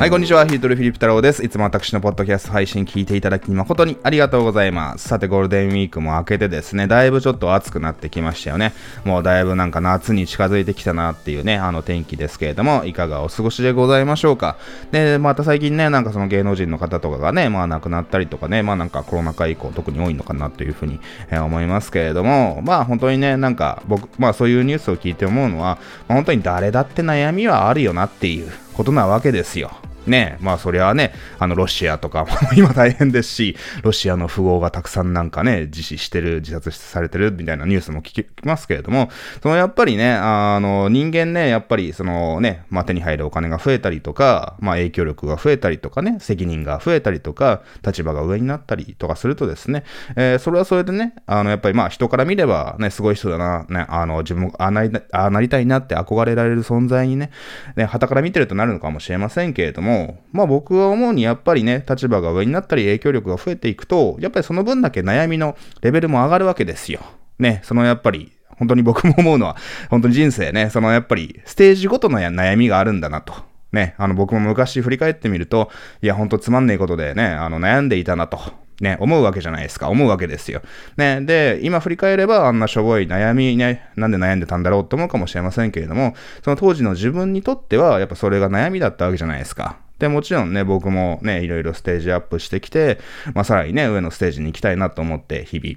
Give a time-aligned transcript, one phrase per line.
[0.00, 0.46] はい、こんにちは。
[0.46, 1.44] ヒートルフィリップ太郎です。
[1.44, 5.06] いつも私のポッドキャスト配信聞いていただき誠にありがとうございます。
[5.06, 8.72] さて、ゴールデンウィークも明けてですね、だいぶちょっと暑くなってきましたよね。
[9.04, 14.56] もうだいぶなんか夏に近づいてきたなっていうね、あの天気ですけれども、いかがお過ごしでございましょうか。
[14.90, 20.98] で、また最近ね、なんかその芸能人の方とかがね、まあ亡くなったりとかね、まあなんかコロナ禍以降特に多いのかなというふうに、
[21.30, 25.76] え、思いますけれども、まあ本当にね、なんか僕、まあそういうニュースを聞いて思うのは、
[26.08, 29.70] まあ、本当に誰だって悩みはあるよなっていうことなわけですよ。
[30.06, 39.10] ね、まあそりゃね、あのロシアとかも 今大変ですし、ロシアの富豪がたくさんなんかね、自死してる、自殺されてるみたいなニュースも聞きますけれども、
[39.42, 49.84] そのやっぱりね、あの人間ね、やっぱりそのね、まあ手に入るお金が増えたりとか、まあ影響力が増えたりとかね、責任が増えたりとか、立場が上になったりとかするとですね、
[50.16, 57.30] えー、それはそれでね、あのやっぱりまあ人から見ればね、すごい人だな、ね、あの自分ああなりあなりたいなって憧れられる存在にね、
[57.76, 67.00] ね、旗から見てるとなるのかもしれませんけれども、も、まあ僕は思うにやっぱりね、立場が上になったり影響力が増えていくと、やっぱりその分だけ悩みのレベルも上がるわけですよ。
[67.38, 69.56] ね、そのやっぱり、本当に僕も思うのは、
[69.88, 73.34] 本当に人生ね、そのやっぱりステージごとの悩みがあるんだなと。
[73.72, 75.70] ね、あの僕も昔振り返ってみると、
[76.02, 78.40] いや、ほんとつまんねえことでね、あの悩んでいたなと。
[78.80, 79.88] ね、思うわけじゃないですか。
[79.88, 80.62] 思うわけですよ。
[80.96, 89.78] ね、で、今振り返ればあんなしょぼい悩みね、なんで悩んでたんだろうと思うかもしれませんけれども、その当時の自分にとっては、やっぱそれが悩みだったわけじゃないですか。
[89.98, 92.98] で、もちろんね、僕もね、いろいろステージアップしてきて、
[93.34, 95.76] まあ、さらにね、上のステージに行きたいなと思って、日々、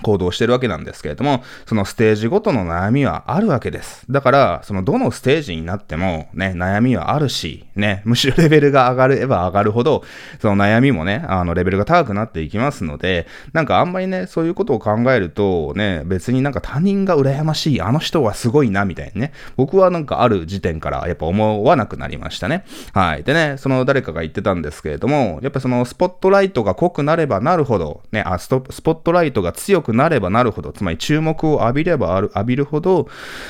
[0.00, 4.04] 行動してるわけなんですけれども、そのステージごとの悩みはあるわけです。
[4.10, 10.02] だから、そのどのステージになってもね、悩みはあるし、ね、むしろレベルが上がれば上がるほど、
[10.40, 22.64] その悩みもね、あの、レベルが高くなっていきますので、なんかあんまりね、そういうことを考えると、ね、別になんか他人が羨ましい、あの人はすごいな、みたいにね、僕はなんかある時点からやっぱ思わなくなりましたね。
[22.94, 23.24] はい。
[23.24, 33.08] でね、その誰かが言ってたんですけれども、やっぱそのスポットライトが濃くなればなるほど、ね、あスポットライトが強くくなればなるほど、つまり注目を浴びればある浴びるほど、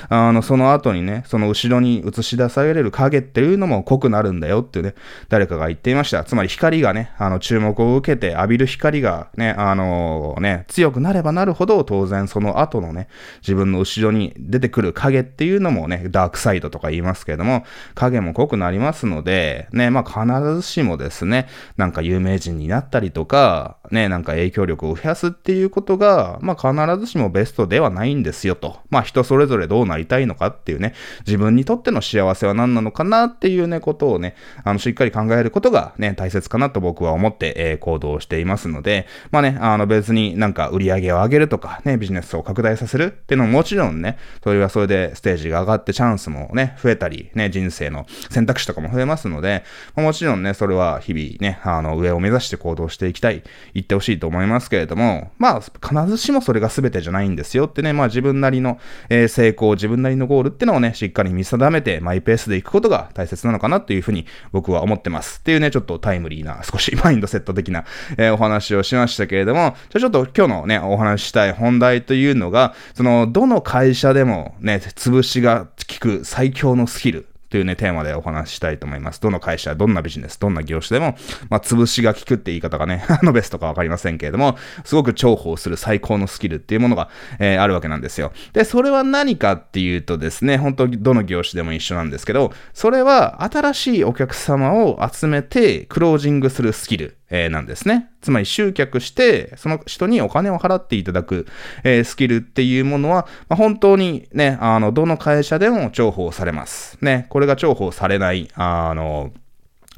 [0.09, 4.94] あの、その後にね、その後ろに映し出される影っていうのも濃くなるんだよっていうね、
[5.28, 6.25] 誰かが言っていました。
[6.25, 13.09] つまり光がね、あの、注目を受けて浴びる光がね、あのね、強くなればなるほど、当然その後のね、
[13.41, 17.64] 自分の後ろに出てくる影っていうのもね、ダークサイドとか言いますけれども、
[17.94, 28.78] 影も濃くなりますので、ね、まあ必ずしもですね、なんか有名人になったりとか、ね、なんか影響力を増やすっていうことが、まあ必ずしもベストではないんですよと。
[28.91, 30.94] まあ人それぞれどうなりたいのかっていうね、
[31.26, 49.64] 自分にとっての幸せは何なのかなっていうね、ことをね、あの、しっかり考えることがね、大切かなと僕は思って、えー、行動していますので、まあね、あの別になんか売り上げを上げるとか、ね、ビジネスを拡大させるっていうのももちろんね、それはそれでステージが上がってチャンスもね、増えたり、ね、人生の選択肢とかも増えますので、
[49.94, 53.42] ま、もちろんね、それは日々ね、あの、上を目指して行動していきたい、
[53.82, 58.78] 言ってほしいと思いますけれども、まあ、必ずしもそれが全てじゃないんですよってね、まあ自分なりの、
[59.09, 65.41] えー、成功、自分なりのゴールってのをね、しっかり見定めて、マイペースでいくことが大切なのかなっていうふうに僕は思ってます。
[65.41, 67.84] っていうね、ちょっとタイムリーな、少し マインドセット的な、
[68.16, 79.20] えー、お話をしましたけれども、じゃあちょっと今日のね、お話ししたい本題というのが、その、どの会社でもね、潰しが効く最強のスキルというね、テーマでお話ししたいと思います。
[79.20, 81.18] どの会社、どんなビジネス、どんな業種でも、
[81.50, 88.32] まあ、潰しが効くって言い方がね、 あのベストかわかりませんけれども、すごく重宝する最高のスキルっていうものが、えー、あるわけなんですよ。
[88.54, 97.19] で、それは何かっていうとですね、本当にどの業種でも一緒なんですけど、それは新しいお客様を集めてクロージングするスキル。
[97.32, 98.10] えー、なんですね。
[98.20, 101.47] つまり集客して、その人にお金を払っていただく、
[101.82, 106.98] えー、スキルっていうものは、まあ、本当にね、あの、どの会社でも重宝されます。
[107.00, 109.32] ね、これが重宝されない、あの、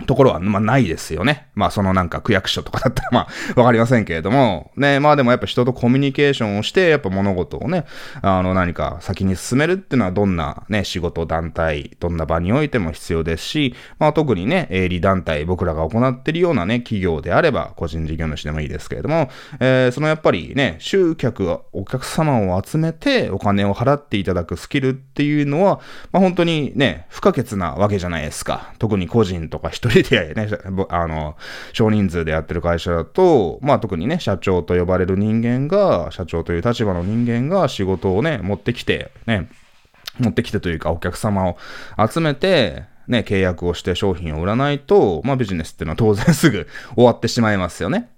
[0.07, 1.47] ところは、まあ、ないですよね。
[1.55, 7.85] まあ、そのなんか区役所とかだったら、 まあ、わかりませんけれども、ね、まあでもやっぱ人とコミュニケーションをして、やっぱ物事をね、
[8.21, 19.31] あの、何か先に進めるっていうのはどんなね、仕事、団体、どんな場においても必要ですし、まあ特にね、営利団体、僕らが行っているようなね、企業であれば、個人事業主でもいいですけれども、
[19.61, 25.81] えー、そのやっぱりね、集客、お客様を集めてお金を払っていただくスキルっていうのは、
[26.11, 28.73] まあ本当にね、不可欠なわけじゃないですか。
[28.79, 30.49] 特に個人とか人一人でね、
[30.89, 31.37] あの、
[31.73, 39.49] 少人数でやってる会社だと、まあ特にね、社長と呼ばれる人間が、社長という立場の人間が仕事をね、持ってきて、ね、
[40.19, 41.57] 持ってきてというかお客様を
[42.09, 48.11] 集めて、ね、契約をして商品を売らないと、まあビジネスっていうのは当然すぐ終わってしまいますよね。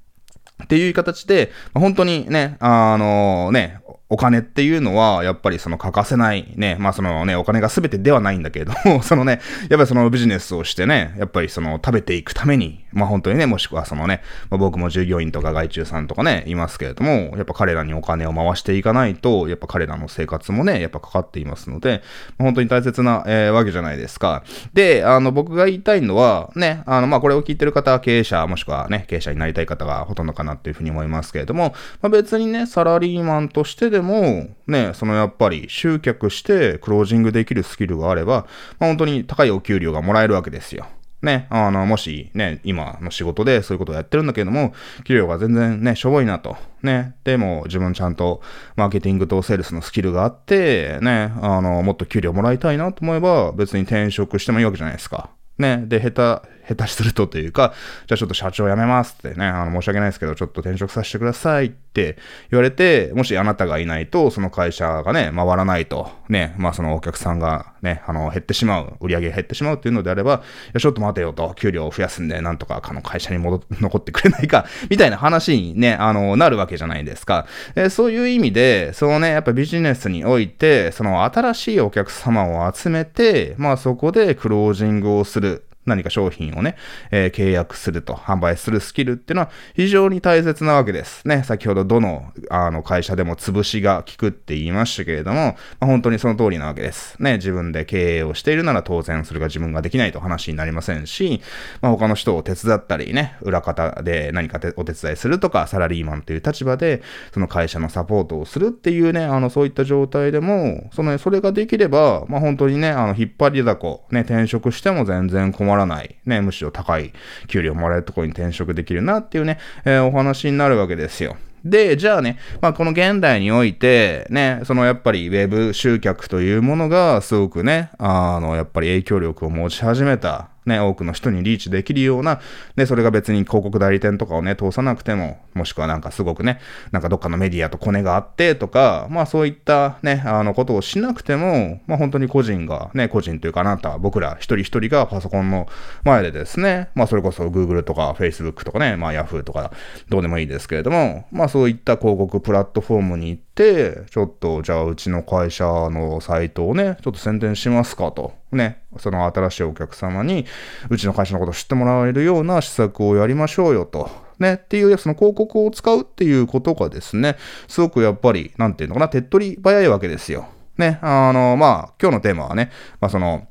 [0.65, 22.03] っていう形で、本当にね、あのね、お金っていうのは、やっぱりその欠かせないね、まあそのね、お金が全てではないんだけれども、 そのね、やっぱりそのビジネスをしてね、やっぱりその食べていくために、まあ本当にね、もしくはそのね、まあ、僕も従業員とか外注さんとかね、いますけれども、やっぱ彼らにお金を回していかないと、やっぱ彼らの生活もね、やっぱかかっていますので、
[22.39, 24.45] まあ、本当に大切な、えー、わけじゃないですか。
[24.73, 38.47] で、あの、僕が言いたいのは、ね、あの、まあこれを聞いてる方は経営者、もしくはね、経営者になりたい方がほとんどかなっていうふうに思いますけれども、まあ別にね、サラリーマンとしてででも、ね、そのやっぱり集客してクロージングできるスキルがあれば、
[38.79, 40.87] まあ、本当に高いお給料がもらえるわけですよ。
[41.23, 46.59] ね、あの、もしね、今の仕事でそういうことをやってるんだけども、給料が全然ね、しょぼいなと。
[46.83, 48.43] ね、でも自分ちゃんと
[48.77, 55.31] マーケティングとセールスのスキルがあって、ね、あの、もっと給料もらいたいなと思えば、別に転職してもいいわけじゃないですか。
[55.57, 57.75] ね、で、下手、下手するとというか、
[58.07, 62.19] じゃあちょっと社長辞めますってね、あの、申し訳ないですけど、ちょっと転職させてくださいって
[62.51, 77.47] 言われて、もしあなたがいないと、その会社がね、回らないと、ね、まあそのお客さんがね、あの、減ってしまう、売り上げ減ってしまうっていうのであれば、いや、ちょっと待てよと、給料を増やすんで、なんとか、あの会社に戻、残ってくれないか、 みたいな話にね、あの、なるわけじゃないですか。
[77.75, 85.66] えそういう意味で、そのね、やっぱビジネスにおいて、その新しいお客様を集めて、まあそこでクロージングをする。
[85.87, 86.77] 何か商品をね、
[87.11, 91.43] えー、契約すると、販売するスキルっていうのは非常に大切なわけですね。
[91.45, 97.21] 先ほどどの、あの、会社でも潰しが効くって言いましたけれども、まあ、本当にその通りなわけです。
[97.23, 101.41] ね、自分で経営をしているなら当然それが自分ができないと話になりませんし、
[101.81, 117.13] まあ、他の人を手伝ったりね、裏方で何かお手伝いするとか、サラリーマンという立場で、その会社のサポートをするっていうね、あの、そういった状態でも、その、それができれば、まあ、本当にね、あの、引っ張りだこ、ね、転職しても全然困らない、ね、むしろ高い
[117.49, 121.37] 給料もらえるところに転職できるなっていうね、えー、お話になるわけですよ。
[121.65, 132.41] で、じゃあね、まあこの現代において、ね、そのやっぱりウェブ集客というものがすごくね、あの、やっぱり影響力を持ち始めたね、多くの人にリーチできるような、
[132.75, 136.61] で、それが別に広告代理店とかをね、通さなくても、もしくはなんかすごくね、
[136.93, 145.69] なんかどっかのメディアとコネがあってとか、まあそういったね、あのことをしなくても、まあ本当に個人が、ね、個人というかあなた、僕ら一人一人がパソコンの
[146.05, 149.73] 前でですね、まあそれこそ Google とか Facebook とかね、まあ Yahoo とか
[150.09, 158.35] どうでもいいですけれども、まあそういった広告プラットフォームに行って、ちょっとじゃあうちの会社のサイトをね、ちょっと宣伝しますかと。
[158.53, 160.47] ね、その新しいお客様に、
[160.91, 164.11] うちの会社のことを知ってもらえるような施策をやりましょうよと。
[164.39, 167.37] ね、っていう、その広告を使うっていうことがですね、
[167.69, 170.49] すごくやっぱり、なんていうのかな、手っ取り早いわけですよ。
[170.77, 172.71] ね、あの、まあ、今日のテーマはね、
[173.01, 173.47] まあ、その、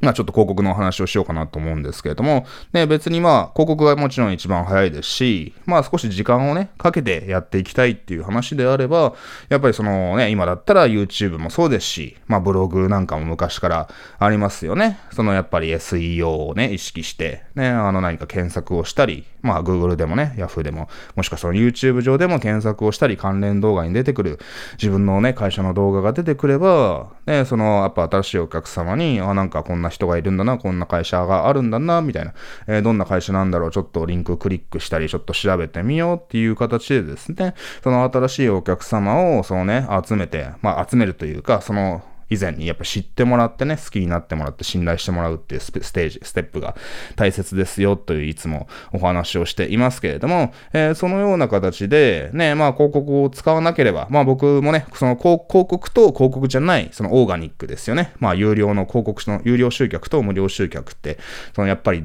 [0.00, 9.14] まあちょっと広告のお話をしようかなと思うんですけれども、ね、別にまあ広告がもちろん一番早いですし、まあ少し時間をね、かけてやっていきたいっていう話であれば、
[9.48, 15.00] やっぱりそのね、今だったら YouTube もそうですし、まあブログなんかも昔からありますよね。
[15.12, 24.38] そのやっぱり SEO をね、意識して、ね、あの何か検索をしたり、まあ Google でもね、Yahoo でも、もしくはその YouTube 上でも検索をしたり、関連動画に出てくる
[24.80, 32.34] 自分のね、会社の動画が出てくれば、ね、そのやっぱ新しいお客様に、あ、なんかこんなな人がいるんだな、こんな会社があるんだな、みたいな、
[32.66, 46.76] えー、どんな会社なんだろう、ちょっとリンククリックしたり、ちょっと調べてみようっていう形でですね、その新しいお客様を、そのね、集めて、まあ集めるというか、その、以前にやっぱ知ってもらってね、好きになってもらって信頼してもらうっていうステージ、ステップが
[47.16, 58.12] 大切ですよといういつもお話をしていますけれども、えー、そのような形で、ね、まあ広告を使わなければ、まあ僕もね、その広告と広告じゃない、そのオーガニックですよね。
[58.18, 61.18] まあ有料の広告の、有料集客と無料集客って、
[61.54, 62.02] そのやっぱり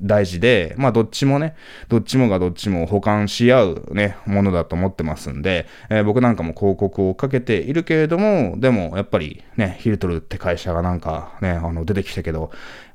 [0.00, 1.54] 大事で、まあどっちもね、
[1.88, 12.50] どっちもがどっちも補完し合うね、ものだと思ってますんで、えー、僕なんかも広告をかけているけれども、でもやっぱりね、ね、ヒルトルって会社がなんかね、あの、出てきたけど、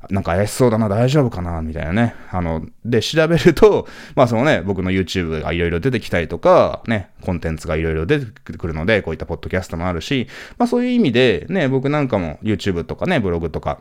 [0.09, 2.15] なんか怪しそうだな、大丈夫かな、みたいなね。
[2.31, 8.25] あの、で、調べると、 まあそのね、僕の YouTube がいろいろ出てきたりとか、ね、コンテンツがいろいろ出て
[8.57, 13.79] くるので、こういったポッドキャストもあるし、まあそういう意味で、ね、僕なんかも YouTube とかね、ブログとか、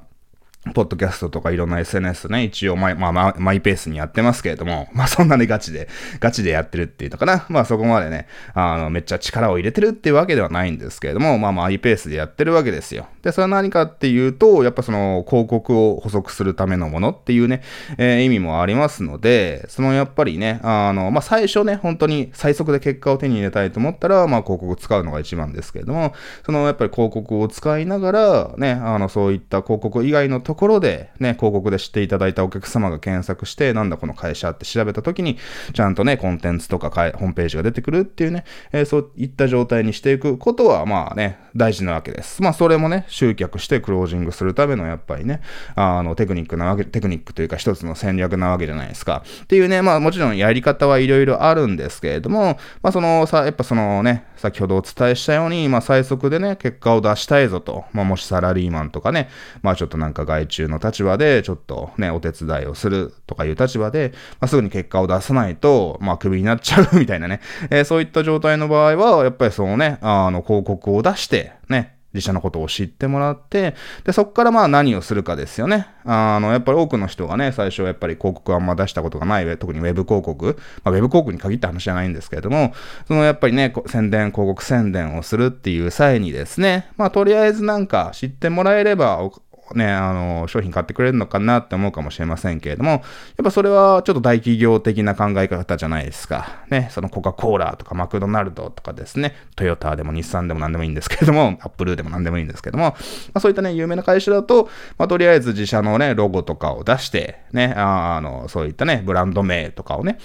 [0.74, 5.88] ポッドキャストとかいろんな SNS ね、一応マイ、まあ、マイペースにやってますけれども、 まあそんなにガチで、
[6.20, 7.46] ガチでやってるっていうのかな。
[7.48, 13.06] まあそこまでね、あの、めっちゃ力を入れてるっていうわけではないんですけれども、まあマイペースでやってるわけですよ。
[13.22, 17.62] で、それは何かっていうと、やっぱその広告を補足するためのものっていうね、
[17.96, 26.12] えー、意味もありますので、そのやっぱりね、あの、まあ最初ね、本当に最速で結果を手に入れたいと思ったら、まあ広告を使うのが一番ですけれども、
[26.44, 35.38] そのやっぱり広告を使いながら、ね、あの、そういった広告以外のところで、ね、広告で知っていただいたお客様が検索して、なんだこの会社って調べた時に、
[35.72, 38.42] ちゃんとね、コンテンツとかホームページが出てくるっていうね、
[38.72, 42.42] えー、そういった状態にしていくことは、まあね、大事なわけです。
[42.42, 45.40] まあ、それもね、集客してクロージングするための、やっぱりね、
[45.76, 49.22] あの、テクニックなわけ、テクニックというか一つの戦略なわけじゃないですか。
[49.44, 57.84] っていうね、まあ、もちろんやり方はいろいろあるんですけれども、まあ、その、さ、やっぱそのね、先ほどお伝えしたように、まあ、最速でね、結果を出したいぞと。
[57.92, 59.28] まあ、もしサラリーマンとかね、
[59.62, 75.86] まあ、ちょっとなんか外注の立場で、ちょっとね、お手伝いをするとかいう立場で、まあ、すぐに結果を出さないと、まあ、クビになっちゃうみたいなね、 えー、そういった状態の場合は、やっぱりそのね、あの、広告を出して、ね、自社のことを知ってもらって、で、そこからまあ何をするかですよね。
[76.04, 82.74] あの、やっぱり多くの人がね、最初やっぱり広告あんま出したことがない、特にウェブ広告、まあ、ウェブ広告に限った話じゃないんですけれども、
[83.06, 89.30] そのやっぱりね、宣伝、広告宣伝をするっていう際にですね、まあとりあえずなんか知ってもらえれば
[89.74, 93.00] ね、あの、商品買ってくれるのかなって思うかもしれませんけれども、やっ
[93.44, 96.64] ぱそれはちょっと大企業的な考え方じゃないですか。
[96.70, 102.94] ね、そのコカ・コーラとかマクドナルドとかですね、トヨタでも日産でも何でもいいんですけれども、アップルでも何でもいいんですけども、ま
[103.34, 110.18] あ、そういったね、有名な会社だと、まあ、とりあえず自社のね、ロゴとかを出して、ね、ああの、そういったね、ブランド名とかをね、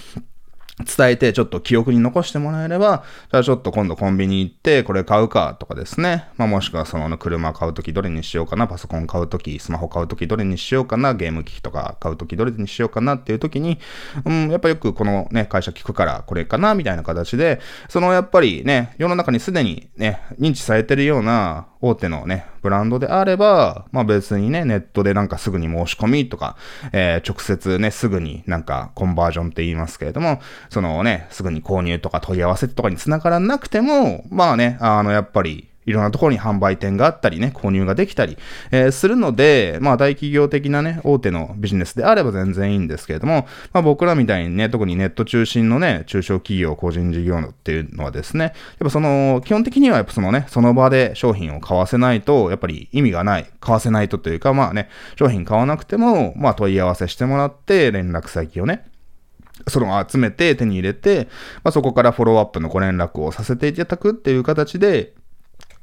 [0.84, 6.28] 伝えてちょっと記憶に残してもらえれば、じゃあちょっと今度コンビニ行ってこれ買うかとかですね。
[6.38, 13.80] まあもしくはその車買うときどれにしようかな、パソコン買うとき、スマホ買うときどれにしようかな、ゲーム機器とか買うときどれにしようかなっていうときに、
[14.26, 26.58] うん、やっぱよくこのね、会社聞くからこれかな、みたいな形で、そのやっぱりね、世の中にすでにね、認知されてるような大手のね、ブランドであれば、まあ別にね、ネットでなんかすぐに申し込みとか、
[26.94, 30.42] えー、直接ね、すぐになんかコンバージョンって言いますけれども、
[30.72, 38.38] そのね、すぐに購入とか問い合わせとかに繋がらなくても、まあね、あの、やっぱり、いろんなところに販売店があったりね、購入ができたり、
[38.72, 58.86] えー、するので、まあ大企業的なね、大手のビジネスであれば全然いいんですけれども、まあ僕らみたいにね、特にネット中心のね、中小企業、個人事業っていうのはですね、やっぱその、基本的にはやっぱそのね、その場で商品を買わせないと、やっぱり意味がない、買わせないとというか、まあね、商品買わなくても、まあ問い合わせしてもらって、連絡先をね、
[59.68, 61.28] その集めて手に入れて、
[61.64, 65.14] まあ、そこからフォローアップのご連絡をさせていただくっていう形で、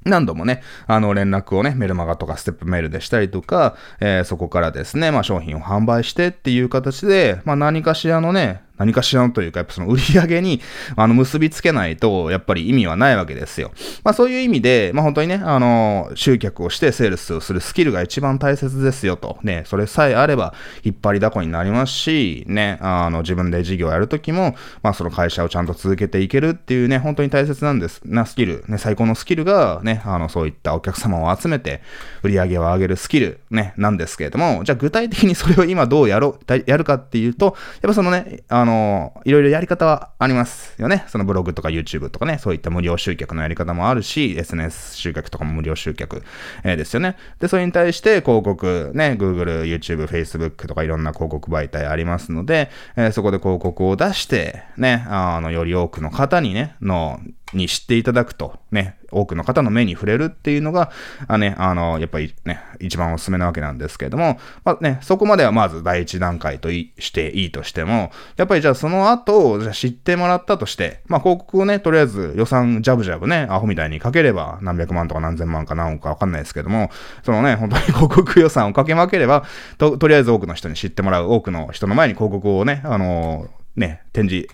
[0.04, 10.60] 何度もね、あの連絡をね、メルマガとかステップメールでしたりとか、えー、そこからですね、まあ商品を販売してっていう形で、まあ何かしらのね、何かしらのというか、やっぱその売り上げに、
[10.96, 13.72] あの、結びつけないと、やっぱり意味はないわけですよ。
[14.04, 19.38] まあそういう意味で、まあ本当にね、あの、集客をしてセールスをするスキルが一番大切ですよと。
[19.42, 28.00] ね、それさえあれば、引っ張りだこになりますし、ね、あの、自分で事業をやるときも、まあその会社をちゃんと続けていけるっていうね、本当に大切なんです。
[28.04, 31.82] なスキル、ね、最高のスキルが、ね、あの、そういったお客様を集めて、
[32.22, 41.04] 売り上げを上げるスキル、ね、なんですけれども、じゃあ具体的にそれを今どうやろう、やるかっていうと、やっぱそのね、ああの、いろいろやり方はありますよね。
[41.08, 46.22] そのブログとか YouTube とかね、そういった無料集客のやり方もあるし、SNS 集客とかも無料集客、
[46.62, 47.16] えー、ですよね。
[47.40, 57.18] で、それに対して広告、ね、Google、YouTube、Facebook とかいろんな広告媒体ありますので、えー、そこで広告を出して、ね、あの、より多くの方にね、の、
[57.52, 60.90] に知っていただくと、ね、多くの方の目に触れるっていうのが、
[61.28, 76.90] あね、あの、やっぱりね、一番おすすめなわけなんですけれども、まあね、そこまではまず第一段階としていいとしても、やっぱりじゃあその後、じゃ知ってもらったとして、まあ広告をね、とりあえず予算ジャブジャブね、アホみたいにかければ何百万とか何千万か何億かわかんないですけども、
[77.22, 79.44] そのね、本当に 広告予算をかけまければ、
[79.78, 84.48] と、とりあえず多くの人に知ってもらう、多くの人の前に広告をね、あのね、展示、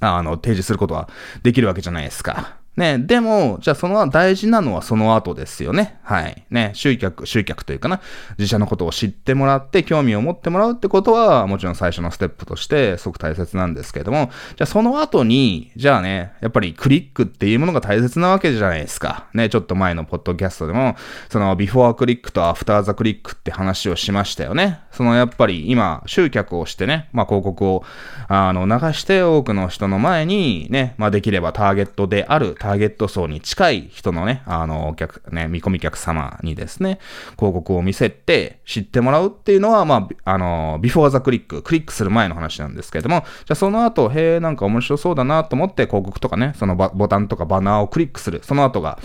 [0.00, 1.08] あの、提示することは
[1.42, 2.61] できるわけじゃないですか。
[2.76, 5.98] ね、でも、じゃあその大事なのはその後ですよね。
[6.02, 6.44] はい。
[6.50, 8.00] ね、集客、集客というかな、
[8.38, 19.26] 自社のことを知ってもらって、興味を持ってもらうってことは、もちろん最初のステップとしてすごく大切なんですけれども、じゃあその後に、じゃあね、やっぱりクリックっていうものが大切なわけじゃないですか。
[19.34, 20.96] ね、ちょっと前のポッドキャストでも、
[21.28, 24.80] そのビフォークリックとアフターザクリックって話をしましたよね。
[24.92, 27.84] そのやっぱり今、集客をしてね、まあ広告を、
[28.28, 37.00] あの、流して多くの人の前にね、まあできればターゲットである、ターゲット層に近い人のね、あの、お客、ね、見込み客様にですね、
[37.36, 48.40] 広告を見せて知ってもらうっていうのは、まあ、あの、ビフォーザクリック、クリックする前の話なんですけれども、じゃあその後、へえ、なんか面白そうだなと思って広告とかね、そのボタンとかバナーをクリックする。
[48.44, 49.00] その後が、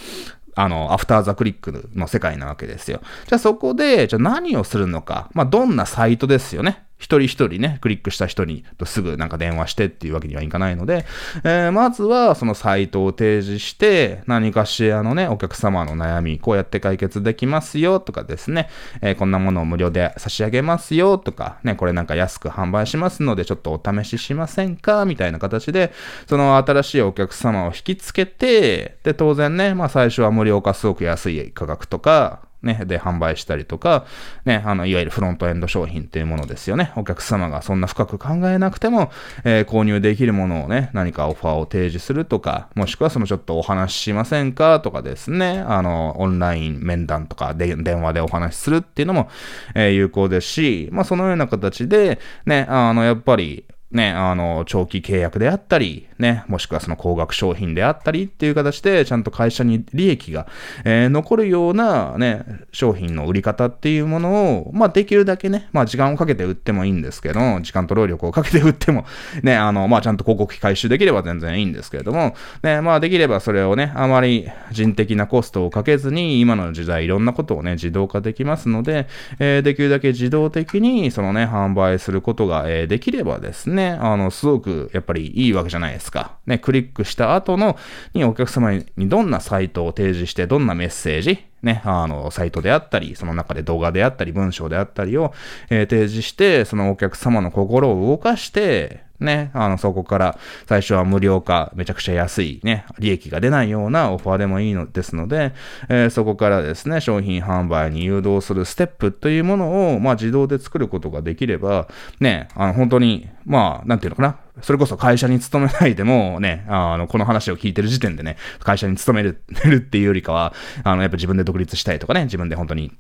[0.54, 3.02] あの、アフターザクリックの世界なわけですよ。
[3.26, 5.30] じゃあそこで、じゃあ何をするのか。
[5.34, 6.87] まあ、どんなサイトですよね。
[6.98, 11.06] 一人一人ね、クリックした人にとすぐなんか電話してっていうわけにはいかないので、
[11.44, 18.70] えー、まずはそのサイトを提示して、何かしらのね、お客様の悩み、こうやって解決できますよとかですね、
[19.02, 25.94] えー、こんなものを無料で差し上げますよとか、ね、これなんか安く販売しますので、ちょっとお試ししませんかみたいな形で、
[26.28, 34.06] その新しいお客様を引きつけて、で、当然ね、まあ最初は無料かすごく安い価格とか、ね、で販売したりとか、
[34.46, 36.92] ね、あの、いわゆるフロントエンド商品っていうものですよね。
[36.96, 39.12] お客様がそんな深く考えなくても、
[39.44, 49.30] えー、購入できるものをね、何かオファーを提示するとか、もしくはそのちょっとお話ししませんかとかですね、あの、オンライン面談とかで電話でお話しするっていうのも、
[49.76, 60.48] えー、有効ですし、まあそのような形で、ね、あの、やっぱり、ね、あの、長期契約であったり、ね、もしくはその高額商品であったりっていう形で、ちゃんと会社に利益が、
[60.84, 69.06] えー、残るようなね、商品の売り方っていうものを、まあ、できるだけね、まあ、時間をかけて売ってもいいんですけど、時間と労力をかけて売っても、
[69.42, 79.08] ね、あの、まあ、ちゃんと広告費回収できれば全然いいんですけれども、ね、まあ、できればそれをね、あまり人的なコストをかけずに、今の時代いろんなことをね、自動化できますので、
[79.40, 86.38] えー、できるだけ自動的に、そのね、販売することが、えー、できればですね、ねあの、すごくやっぱりいいわけじゃないですか。
[86.46, 87.78] ね、クリックした後の、
[88.14, 95.34] にお客様にどんなサイトを提示して、どんなメッセージ、ね、あの、サイトであったり、その中で動画であったり、文章であったりを、
[95.70, 105.54] えー、提示して、そのお客様の心を動かして、ね、あの、そこから最初は無料か、めちゃくちゃ安いね、利益が出ないようなオファーでもいいのですので、
[105.90, 111.90] えー、そこからですね、商品販売に誘導するステップというものを、まあ自動で作ることができれば、
[112.22, 119.42] ね、あの、本当に、まあ、なんていうのかな、それこそ会社に勤めないでもね、あの、この話を聞いてる時点でね、会社に勤める
[119.78, 122.92] っていうよりかは、あの、やっぱ自分で独立したいとかね、自分で本当に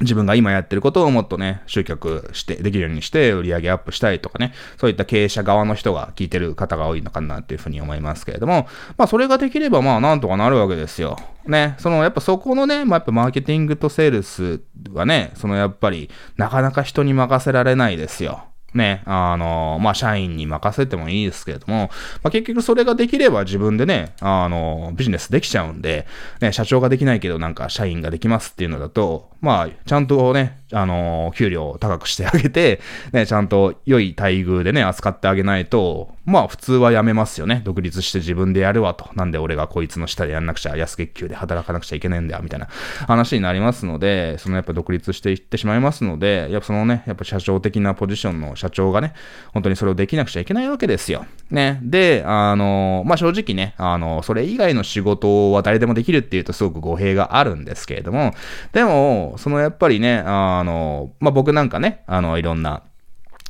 [0.00, 11.16] 自分が今やってることをもっとね、集客して、できるようにして、売り上げアップしたいとかね、そういった経営者側の人が聞いてる方が多いのかなっていうふうに思いますけれども、まあそれができればまあなんとかなるわけですよ。
[11.46, 14.60] ね、そのやっぱそこのね、まあやっぱマーケティングとセールス
[14.92, 18.44] はね、そのやっぱりなかなか人に任せられないですよ。
[18.76, 21.90] ね、あの、まあ、社員に任せてもいいですけれども、
[22.22, 26.06] まあ、結局それができれば自分でね、あの、ビジネスできちゃうんで、
[26.40, 32.80] ね、社長ができないけどなんか社員ができますっていうのだと、まあ、ちゃんとね、あの、給料を高くしてあげて、
[33.12, 37.62] ね、ちゃんと良い待遇でね、扱ってあげないと、まあ普通は辞めますよね。
[37.64, 39.08] 独立して自分でやるわと。
[39.14, 42.68] なんで俺がこいつの下でやんなくちゃ、安月給で働かなくちゃいけないんだよ、みたいな
[43.06, 49.12] 話になりますので、そのやっぱ独立していってしまいますので、やっぱそのね、やっぱ社長的なポジションの社長がね、
[49.52, 51.26] 本当にそれをできなくちゃいけないわけですよ。
[51.50, 51.78] ね。
[51.82, 58.34] で、あの、まあ正直ね、あの、それ以外の仕事は誰でもできるっていうとすごく語弊があるんですけれども、
[58.72, 62.82] でも、そのやっぱりね、ああの、まあ僕なんかね、あの、いろんな、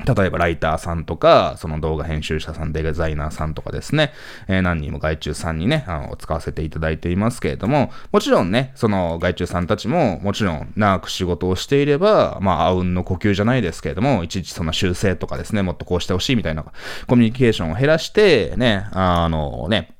[0.05, 4.13] 例えばライターさんとか、その動画編集者さん、デザイナーさんとかですね、
[4.47, 16.65] えー、何人も外注さんにね、あの、使わせていただいていますけれども、もちろんね、その外注さんたちも、もちろん長く仕事をしていれば、まあ、あうんの呼吸じゃないですけれども、いちいちその修正とかですね、もっとこうしてほしいみたいな
[17.07, 19.96] コミュニケーションを減らして、ね、あのね、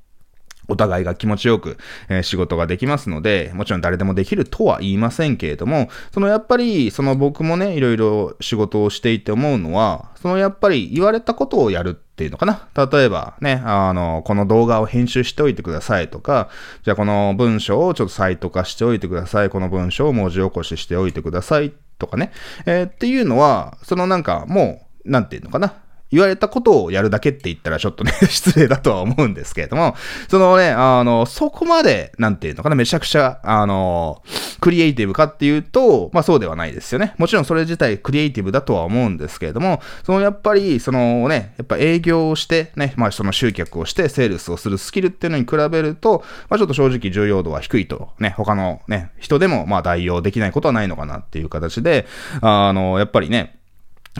[0.69, 12.67] お互いが気持ちよく、えー、仕事ができますので、もちろん誰でもできるとは言いませんけれども、そのやっぱり、その僕もね、いろいろ仕事をしていて思うのは、そのやっぱり言われたことをやるっていうのかな。
[12.75, 16.49] 例えばね、あの、この動画を編集しておいてくださいとか、
[16.83, 19.51] じゃあこの文章をちょっとサイト化しておいてください。
[19.51, 22.33] この文章を文字起こししておいてくださいとかね。
[22.65, 25.75] えー、っていうのは、そのなんかもう、なんていうのかな。
[26.11, 29.97] 言われたことをやるだけって言ったらちょっとね 失礼だとは思うんですけれども、
[30.29, 34.23] そのね、あの、そこまで、なんていうのかな、めちゃくちゃ、あの、
[34.61, 37.15] クリエイティブかっていうと、まあそうではないですよね。
[37.19, 52.07] もちろんそれ自体クリエイティブだとは思うんですけれども、そのやっぱり、そのね、やっぱ営業をして、ね、まあその集客をしてセールスをするスキルっていうのに比べると、まあちょっと正直重要度は低いと、ね、他のね、人でもまあ代用できないことはないのかなっていう形で、
[52.41, 53.56] あの、やっぱりね、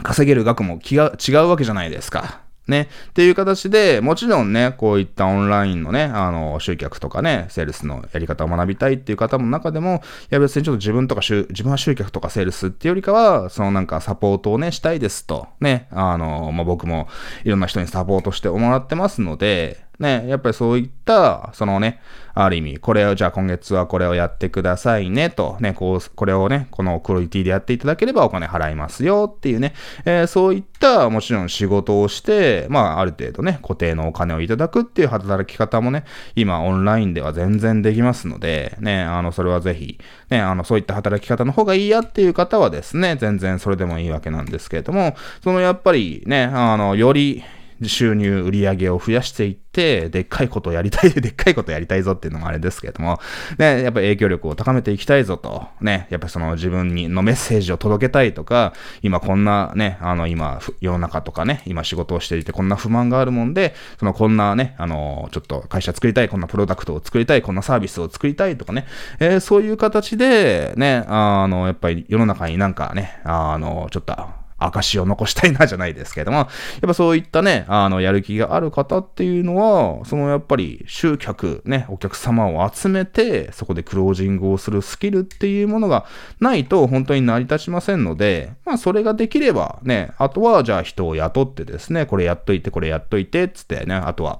[0.03, 2.41] 稼げる額も気が違うわけじゃないですか。
[2.67, 2.89] ね。
[3.09, 17.07] っていう形で、もちろんね、こういったオンラインのね、あの、集客とかね、セールスのやり方を学びたいっていう方の中でも、いや別にちょっと自分とか、自分は集客とかセールスっていうよりかは、そのなんかサポートをね、したいですと、ね、あの、まあ、僕も
[17.43, 21.99] いろんな人にサポートしてもらってますので、ね、やっぱりそういった、そのね、
[22.35, 29.73] ある意味、これを、じゃあ今月はこれをやってくださいね、と、ね、こう、これをね、このクオリティでやっていただければお金払いますよっていうね、
[30.05, 36.03] えー、そういった、もちろん仕事をして、まあ、ある程度ね、固定のお金をいただくっていう働き方もね、
[36.35, 47.43] 今オンラインでは全然できますので、ね、あの、それはぜひ、ね、あの、そういった働き方の方がいいやっていう方はですね、全然それでもいいわけなんですけれども、そのやっぱりね、あの、より、
[47.83, 53.19] 収入、売り上げを増やしていって、でっかいことやりたい、 でっかいことやりたいぞっていうのもあれですけれども、
[53.57, 68.85] ね、やっぱ影響力を高めていきたいぞと、ね、やっぱその自分にのメッセージを届けたいとか、今こんなね、あの今、世の中とかね、今仕事をしていてこんな不満があるもんで、そのこんなね、あの、ちょっと会社作りたい、こんなプロダクトを作りたい、こんなサービスを作りたいとかね、
[69.19, 76.47] えー、そういう形で、ね、あの、やっぱり世の中になんかね、あの、ちょっと、証を残したいなじゃないですけれども、やっ
[76.81, 86.05] ぱそういったね、あの、やる気がある方っていうのは、そのやっぱり集客、ね、お客様を集めて、そこでクロージングをするスキルっていうものが
[86.39, 94.39] ないと本当に成り立ちませんので、まあそれができればね、あとはじゃあ人を雇ってですね、これやっといて、これやっといて、つってね、あとは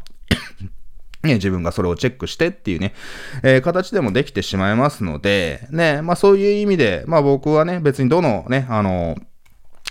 [1.24, 2.94] ね、自分がそれをチェックしてっていうね、
[3.44, 9.16] えー、形でもできてしまいますので、ね、まあそういう意味で、まあ僕はね、別にどのね、あの、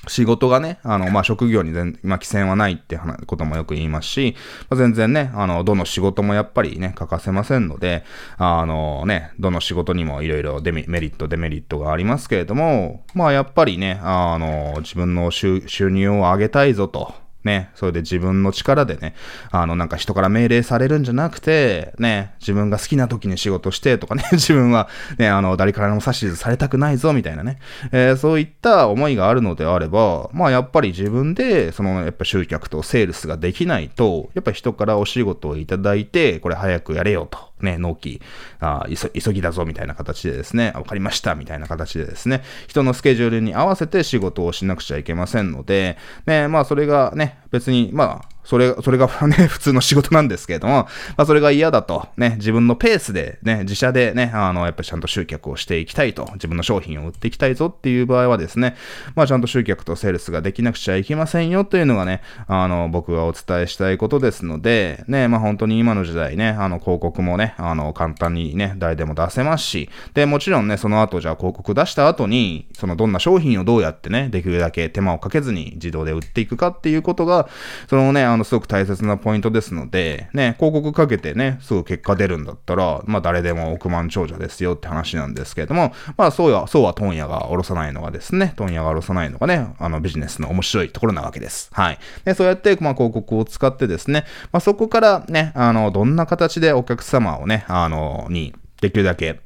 [0.08, 4.36] 仕事がね、あの、まあ、職業に全、まあ、規制はないってこともよく言いますし、
[4.68, 8.04] まあ、全然ね、あの、どの仕事もやっぱりね、欠かせませんので、
[8.38, 19.14] あのね、どの仕事にもいろいろデメリット、デメリットがありますけれども、まあ、やっぱりね、あの、自分の収入を上げたいぞと、ね、それで自分の力でね、
[19.50, 27.58] あの、なんか人から命令されるんじゃなくて、ね、自分が好きな時に仕事してとかね、 自分はね、あの、誰からも指図されたくないぞ、みたいなね、
[27.92, 37.38] えー、そういった思いがあるのであれば、まあ、やっぱり自分で、その、やっぱ集客とセールスができないと、やっぱ人からお仕事をいただいて、これ早くやれよと。
[37.60, 38.20] ね、納期、
[38.60, 58.76] あ急ぎだぞみたいな形でですね、わかりましたみたいな形でですね、人のスケジュールに合わせて仕事をしなくちゃいけませんので、ね、まあそれがね、別に、まあ、それ、それが ね、普通の仕事なんですけれども、まあそれが嫌だと、ね、自分のペースでね、自社でね、あの、やっぱりちゃんと集客をしていきたいと、自分の商品を売っていきたいぞっていう場合はですね、
[59.16, 77.48] まあちゃんと集客とセールスができなくちゃいけませんよというのがね、あの、僕がお伝えしたいことですので、ね、まあ本当に今の時代ね、あの、広告もね、あの、簡単にね、誰でも出せますし、で、もちろんね、その後、じゃあ広告出した後に、そのどんな商品をどうやってね、できるだけ手間をかけずに自動で売っていくかっていうことが、
[77.88, 91.70] そのね、あの、のすごく大切なポイントですので、ね、広告かけてね、すぐ結果出るんだったら、まあ誰でも億万長者ですよって話なんですけれども、まあそうや、そうは問屋が下ろさないのがですね、問屋が下ろさないのがね、あのビジネスの面白いところなわけです。
[91.72, 91.98] はい。
[92.24, 99.40] で、そうやって、まあ広告を使ってですね、まあそこからね、あの、どんな形でお客様をね、あの、に、できるだけ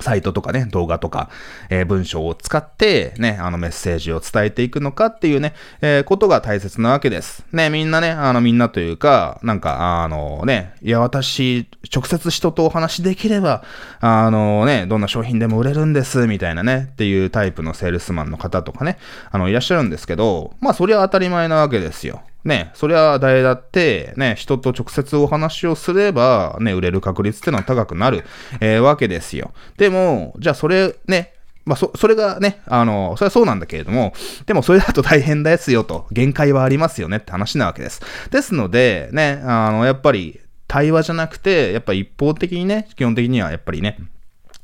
[0.00, 1.30] サイトとかね、動画とか、
[1.70, 7.44] えー、文章を使って、ね、あのメッセージを伝えていくのかっていうね、えー、ことが大切なわけです。
[7.52, 13.62] ね、みんなね、あのみんなというか、なんか、あのね、いや、私、直接人とお話できれば、
[14.00, 18.98] あのね、どんな商品でも売れるんです、みたいなね、っていうタイプのセールスマンの方とかね、
[19.30, 22.22] あの、いらっしゃるんですけど、まあ、それは当たり前なわけですよ。
[22.48, 28.24] ね、そりゃ誰だって、ね、人と直接お話をすれば、ね、売れる確率ってのは高くなる、
[28.60, 29.52] えー、わけですよ。
[29.76, 31.34] でも、じゃあそれ、ね、
[31.66, 34.14] まあ、そ、それがね、あの、それはそうなんだけれども、
[34.46, 38.00] でもそれだと大変ですよと、限界はありますよねって話なわけです。
[38.30, 43.98] ですので、ね、あの、やっぱり、対話じゃなくて、やっぱ一方的にね、基本的にはやっぱりね、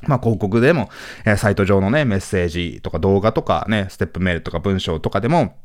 [0.07, 0.90] まあ広告でも、
[1.25, 5.57] え、サイト上のね、メッセージとか動画とかね、ステップメールとか文章とかでも、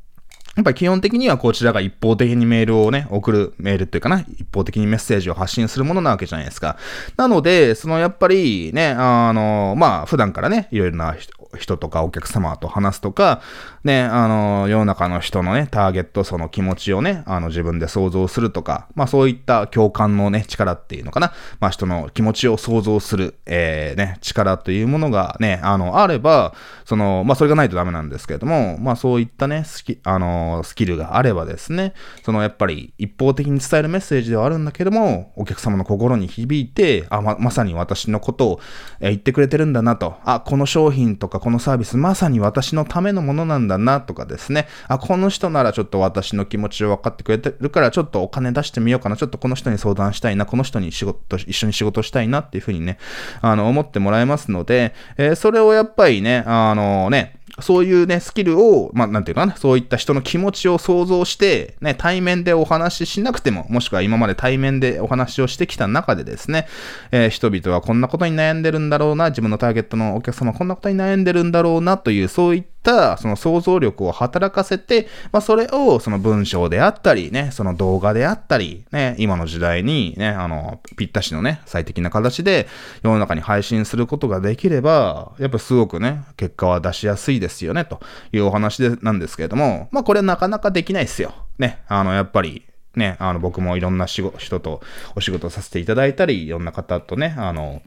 [0.56, 6.78] やっぱり基本的にはこちらが一方的にメールをね、送るメールっていうかな、一方的にメッセージを発信するものなわけじゃないですか。
[7.18, 11.16] なので、そのやっぱりね、あの、まあ普段からね、いろいろな
[11.58, 13.42] 人とかお客様と話すとか、
[13.84, 21.34] ね、あの、世の中の人のね、ターゲット、その気持ちをね、あの、自分で想像するとか、まあそういった共感のね、力っていうのかな。
[21.60, 26.54] まあ人の気持ちを想像する、えー、ね、力というものがね、あの、あれば、
[26.86, 38.60] その、まあそれがないとダメなんですけれども、まあそういったね、スキ、あの、スキルがあればですね、そのやっぱり一方的に伝えるメッセージではあるんだけども、お客様の心に響いて、あ、ま、まさに私のことを、
[39.00, 52.98] え、言ってくれてるんだなと、あ、この商品とかこのサービス、まさに私のためのものなんだなとかですね、あ、この人ならちょっと私の気持ちを分かってくれてるから、ちょっとお金出してみようかな、ちょっとこの人に相談したいな、この人に仕事、一緒に仕事したいなっていうふうにね、
[53.42, 66.68] あの、思ってもらえますので、えー、それをやっぱりね、あのね、そういうね、スキルを、まあ、なんていうかな、そういった人の気持ちを想像して、ね、対面でお話ししなくても、もしくは今まで対面でお話をしてきた中でですね、
[67.12, 82.68] えー、人々はこんなことに悩んでるんだろうな、自分のターゲットのお客様はこんなことに悩んでるんだろうな、という、そういった、その想像力を働かせて、まあ、それを、その文章であったり、ね、その動画であったり、ね、今の時代に、ね、あの、ぴったしのね、最適な形で、
[83.04, 88.00] 世の中に配信することができれば、やっぱすごくね、結果は出しやすいですよね、と
[88.32, 91.34] いうお話で、なんですけれども、まあ、これなかなかできないですよ。
[91.58, 92.64] ね、あの、やっぱり、
[92.96, 94.82] ね、あの、僕もいろんな仕事、人と
[95.16, 97.82] お仕事させていただいたり、いろんな方とね、あの、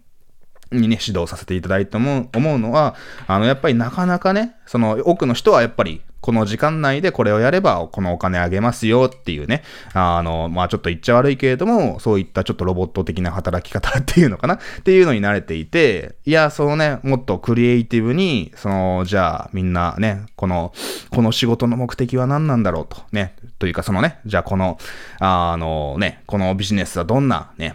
[0.72, 2.94] にね、指導させていただいて思う、思うのは、
[3.26, 14.54] あの、やっぱりなかなかね、その、多くの人はやっぱり、この時間内でこれをやれば、このお金あげますよっていうね、あの、まあちょっと言っちゃ悪いけれども、そういったちょっとロボット的な働き方っていうのかな？
[14.54, 20.72] っていうのに慣れていて、いや、そのね、もっとクリエイティブに、その、じゃあみんなね、この、
[21.10, 24.78] この仕事の目的は何なんだろうと、ね、というかそのね、じゃあこの、
[25.18, 27.74] あのね、このビジネスはどんなね、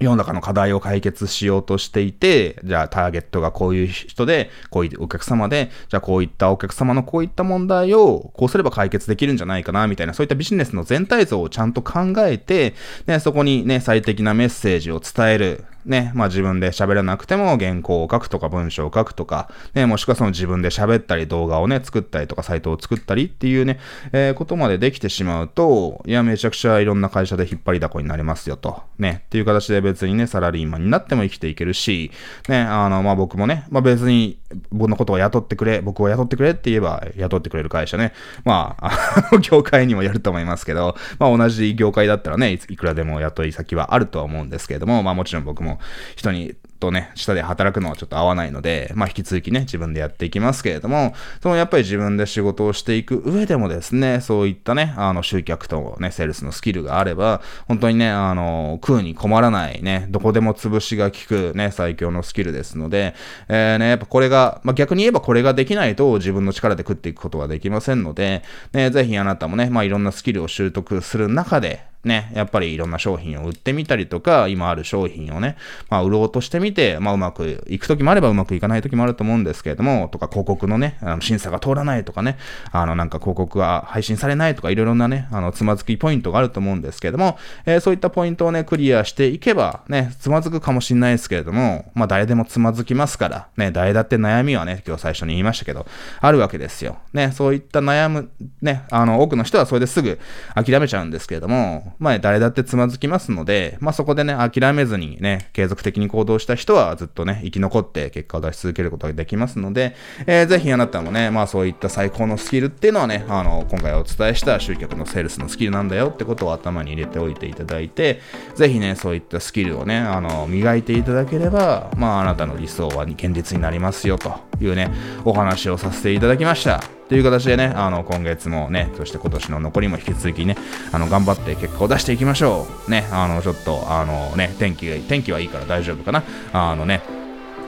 [0.00, 12.74] 世の中の課題を解決しようとしていて、じゃあターゲットがこういう人で、こういうお客様で、じゃあこういったお客様のこういった問題をこうすれば解決できるんじゃないかな、みたいな、そういったビジネスの全体像をちゃんと考えて、
[13.06, 15.64] ね、そこにね、最適なメッセージを伝える。
[15.84, 23.78] ね、まあ自分で喋らなくても原稿を書くとか文章を書くとか、ね、もしくはその自分で喋ったり動画をね、作ったりとかサイトを作ったりっていうね、
[24.12, 28.82] えー、ことまでできてしまうと、いや、めちゃくちゃいろんな会社で引っ張りだこになりますよと。
[28.98, 32.10] ね、っていう形で別にね、サラリーマンになっても生きていけるし、
[32.48, 34.38] ね、あの、まあ僕もね、まあ別に
[34.72, 38.12] 僕のことを雇ってくれ、僕を雇ってくれって言えば雇ってくれる会社ね、
[38.44, 45.67] まあ、あの、 業界にもよると思いますけど、まあ同じ業界だったらね、いくらでも雇い先はあるとは思うんですけれども、まあもちろん僕も
[46.16, 63.14] 人にとね、下で働くのはちょっと合わないので、まあ引き続きね、自分でやっていきますけれども、そのやっぱり自分で仕事をしていく上でもですね、そういったね、あの集客とね、セールスのスキルがあれば、本当にね、あの、食うに困らないね、どこでも潰しが効くね、最強のスキルですので、
[63.48, 75.56] えー、ね、やっぱこれが、まあ逆に言えばこれができないと自分の力で食っていくことはできませんので、ね、ぜひあなたもね、まあいろんなスキルを習得する中で、ね、やっぱりいろんな商品を売ってみたりとか、今ある商品をね、
[75.90, 82.38] まあ、売ろうとしてみて、まあ、うまくいくときもあればうまくいかないときもあると思うんですけれども、とか広告のね、あの審査が通らないとかね、
[82.70, 95.86] あの、なんか広告が配信されないとか、いろいろなね、あの、つまずきポイントがあると思うんですけれども、えー、そういったポイントをね、クリアしていけば、ね、つまずくかもしれないですけれども、まあ、誰でもつまずきますから、ね、誰だって悩みはね、今日最初に言いましたけど、
[96.20, 96.98] あるわけですよ。
[97.12, 98.30] ね、そういった悩む、
[98.62, 100.18] ね、あの、多くの人はそれですぐ
[100.54, 109.94] 諦めちゃうんですけれども、まあ、誰だってつまずきますので、まあそこでね、諦めずにね、継続的に行動した人はずっとね、生き残って結果を出し続けることができますので、
[110.26, 118.20] えー、ぜひあなたもね、まあそういった最高のスキルっていうのはね、あの、今回お伝えした集客のセールスのスキルなんだよってことを頭に入れておいていただいて、
[118.54, 124.90] ぜひね、そういったスキルをね、あの、磨いていただければ、まああなたの理想は現実になりますよというね、
[125.24, 126.97] お話をさせていただきました。
[127.08, 130.56] という形でね、あの、今月もね、そして今年の残りも引き続きね、
[130.92, 132.90] あの、頑張って結果を出していきましょう。
[132.90, 136.22] ね、あの、ちょっと、あのね、天気が、天気はいいから大丈夫かな。
[136.52, 137.02] あのね、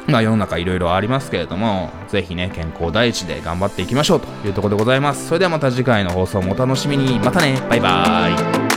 [0.07, 5.29] まあ世の中いろいろありますけれども、ぜひね、健康第一で頑張っていきましょうというところでございます。
[5.29, 7.18] それではまた次回の放送もお楽しみに。
[7.18, 8.69] またね、バイバーイ。